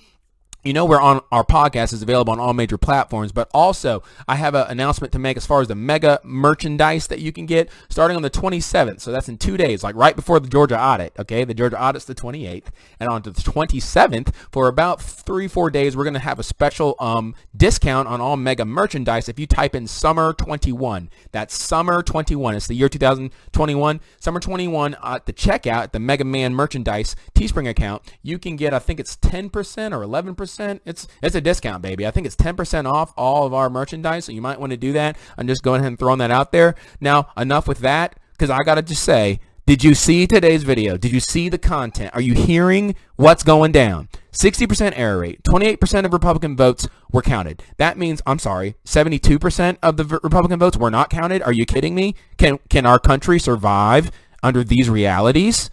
you 0.64 0.74
know 0.74 0.84
we're 0.84 1.00
on 1.00 1.22
our 1.32 1.44
podcast 1.44 1.94
is 1.94 2.02
available 2.02 2.34
on 2.34 2.40
all 2.40 2.54
major 2.54 2.78
platforms 2.78 3.32
but 3.32 3.50
also 3.54 4.04
i 4.28 4.36
have 4.36 4.56
an 4.56 4.66
announcement 4.68 5.14
to 5.14 5.20
make 5.20 5.38
as 5.38 5.46
far 5.46 5.62
as 5.62 5.70
the 5.70 5.76
mega 5.76 6.20
merchandise 6.24 7.08
that 7.08 7.20
you 7.20 7.32
can 7.32 7.46
get 7.46 7.70
starting 7.88 8.18
on 8.18 8.24
the 8.24 8.30
27th 8.30 9.00
so 9.00 9.10
that's 9.10 9.30
in 9.30 9.38
two 9.38 9.56
days 9.56 9.84
like 9.84 9.96
right 9.96 10.18
before 10.18 10.40
the 10.40 10.50
georgia 10.50 10.80
audit 10.80 11.14
okay? 11.18 11.46
The 11.46 11.54
georgia 11.54 11.82
audit's 11.82 12.06
the 12.06 12.16
28th 12.16 12.66
and 13.00 13.10
on 13.10 13.22
to 13.22 13.32
the 13.32 13.42
27th 13.42 14.34
for 14.52 14.68
about 14.68 15.02
three 15.02 15.48
four 15.48 15.70
days 15.70 15.96
we're 15.96 16.04
going 16.04 16.14
to 16.14 16.20
have 16.20 16.40
a 16.40 16.44
special 16.44 16.96
um, 17.00 17.36
discount 17.56 18.10
on 18.10 18.20
all 18.20 18.36
mega 18.36 18.66
merchandise 18.66 19.30
if 19.30 19.40
you 19.40 19.48
type 19.48 19.76
in 19.76 19.88
summer 19.88 20.34
21 20.34 21.10
that's 21.32 21.56
summer 21.56 22.04
21 22.04 22.56
it's 22.56 22.68
the 22.68 22.76
year 22.76 22.90
2021 22.90 24.02
summer 24.20 24.40
21 24.42 24.98
at 25.02 25.26
the 25.26 25.34
checkout 25.34 25.84
at 25.84 25.94
the 25.94 26.00
mega 26.00 26.26
man 26.26 26.54
merchandise 26.54 27.16
teespring 27.34 27.70
account 27.70 28.02
you 28.22 28.38
can 28.38 28.58
get 28.58 28.74
i 28.74 28.80
think 28.80 29.00
it's 29.00 29.16
10% 29.16 29.50
or 29.94 30.06
11% 30.06 30.49
percent 30.50 30.82
It's 30.86 31.08
it's 31.22 31.36
a 31.36 31.42
discount, 31.42 31.82
baby. 31.82 32.06
I 32.06 32.12
think 32.12 32.26
it's 32.26 32.36
10% 32.36 32.86
off 32.86 33.14
all 33.18 33.46
of 33.46 33.54
our 33.54 33.70
merchandise, 33.70 34.26
so 34.26 34.32
you 34.32 34.42
might 34.42 34.60
want 34.60 34.72
to 34.72 34.78
do 34.78 34.94
that. 34.94 35.18
I'm 35.38 35.48
just 35.48 35.64
going 35.64 35.80
ahead 35.82 35.90
and 35.90 36.00
throwing 36.00 36.20
that 36.20 36.32
out 36.32 36.52
there. 36.52 36.76
Now, 37.00 37.30
enough 37.38 37.68
with 37.68 37.80
that, 37.80 38.20
because 38.34 38.50
I 38.50 38.60
got 38.64 38.76
to 38.76 38.82
just 38.82 39.04
say, 39.04 39.40
did 39.70 39.84
you 39.84 39.94
see 39.94 40.26
today's 40.26 40.64
video? 40.64 40.98
Did 40.98 41.12
you 41.12 41.20
see 41.20 41.48
the 41.48 41.60
content? 41.60 42.10
Are 42.16 42.22
you 42.22 42.34
hearing 42.34 42.96
what's 43.18 43.44
going 43.44 43.72
down? 43.72 44.10
60% 44.32 44.94
error 44.96 45.20
rate. 45.20 45.44
28% 45.44 46.06
of 46.06 46.14
Republican 46.14 46.56
votes 46.56 46.88
were 47.12 47.22
counted. 47.22 47.62
That 47.78 47.96
means, 47.96 48.20
I'm 48.26 48.40
sorry, 48.40 48.76
72% 48.86 49.78
of 49.84 49.98
the 49.98 50.20
Republican 50.24 50.58
votes 50.58 50.76
were 50.76 50.90
not 50.90 51.12
counted. 51.12 51.44
Are 51.44 51.54
you 51.54 51.68
kidding 51.68 51.94
me? 51.94 52.16
Can, 52.38 52.58
can 52.70 52.88
our 52.88 52.98
country 52.98 53.38
survive 53.38 54.10
under 54.42 54.64
these 54.64 54.90
realities? 54.90 55.70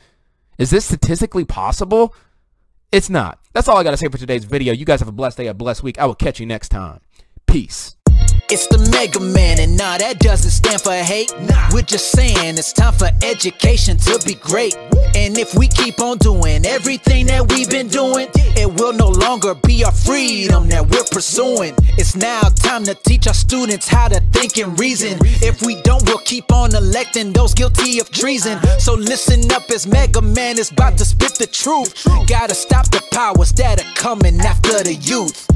Is 0.58 0.68
this 0.68 0.84
statistically 0.84 1.46
possible? 1.46 2.14
It's 2.92 3.08
not. 3.08 3.38
That's 3.56 3.68
all 3.68 3.78
I 3.78 3.84
got 3.84 3.92
to 3.92 3.96
say 3.96 4.08
for 4.08 4.18
today's 4.18 4.44
video. 4.44 4.74
You 4.74 4.84
guys 4.84 5.00
have 5.00 5.08
a 5.08 5.12
blessed 5.12 5.38
day, 5.38 5.46
a 5.46 5.54
blessed 5.54 5.82
week. 5.82 5.98
I 5.98 6.04
will 6.04 6.14
catch 6.14 6.38
you 6.38 6.44
next 6.44 6.68
time. 6.68 7.00
Peace. 7.46 7.96
It's 8.50 8.66
the 8.66 8.76
Mega 8.92 9.18
Man, 9.18 9.58
and 9.58 9.78
nah, 9.78 9.96
that 9.96 10.18
doesn't 10.18 10.50
stand 10.50 10.82
for 10.82 10.92
hate. 10.92 11.32
Nah. 11.40 11.70
We're 11.72 11.80
just 11.80 12.12
saying 12.12 12.58
it's 12.58 12.74
time 12.74 12.92
for 12.92 13.08
education 13.24 13.96
to 13.96 14.20
be 14.26 14.34
great. 14.34 14.76
And 15.16 15.38
if 15.38 15.54
we 15.54 15.68
keep 15.68 16.00
on 16.00 16.18
doing 16.18 16.66
everything 16.66 17.26
that 17.26 17.50
we've 17.50 17.70
been 17.70 17.88
doing, 17.88 18.28
it 18.34 18.78
will 18.78 18.92
no 18.92 19.08
longer 19.08 19.54
be 19.54 19.75
our 19.75 19.75
freedom 20.06 20.68
that 20.68 20.86
we're 20.88 21.04
pursuing. 21.10 21.74
It's 21.98 22.14
now 22.14 22.42
time 22.42 22.84
to 22.84 22.94
teach 22.94 23.26
our 23.26 23.34
students 23.34 23.88
how 23.88 24.08
to 24.08 24.20
think 24.32 24.56
and 24.56 24.78
reason. 24.78 25.18
If 25.42 25.62
we 25.62 25.82
don't, 25.82 26.02
we'll 26.06 26.18
keep 26.18 26.52
on 26.52 26.74
electing 26.74 27.32
those 27.32 27.52
guilty 27.52 27.98
of 27.98 28.10
treason. 28.10 28.58
So 28.78 28.94
listen 28.94 29.50
up 29.52 29.68
as 29.70 29.86
Mega 29.86 30.22
Man 30.22 30.58
is 30.58 30.70
about 30.70 30.96
to 30.98 31.04
spit 31.04 31.34
the 31.34 31.46
truth. 31.46 32.06
Gotta 32.28 32.54
stop 32.54 32.88
the 32.90 33.02
powers 33.12 33.52
that 33.54 33.84
are 33.84 33.94
coming 33.94 34.40
after 34.40 34.82
the 34.84 34.94
youth. 34.94 35.48